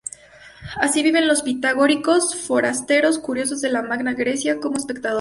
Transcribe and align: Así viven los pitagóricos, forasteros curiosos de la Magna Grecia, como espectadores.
Así 0.77 1.03
viven 1.03 1.27
los 1.27 1.43
pitagóricos, 1.43 2.35
forasteros 2.35 3.19
curiosos 3.19 3.61
de 3.61 3.69
la 3.69 3.83
Magna 3.83 4.15
Grecia, 4.15 4.59
como 4.59 4.77
espectadores. 4.77 5.09